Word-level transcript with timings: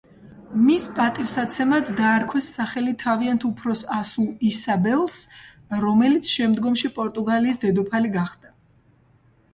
მის 0.67 0.85
პატივსაცემად 0.93 1.91
დაარქვეს 1.99 2.47
სახელი 2.59 2.93
თავიანთ 3.03 3.45
უფროს 3.51 3.85
ასულ 3.99 4.33
ისაბელს, 4.53 5.21
რომელიც 5.85 6.33
შემდგომში 6.37 6.95
პორტუგალიის 6.99 7.65
დედოფალი 7.67 8.13
გახდა. 8.21 8.55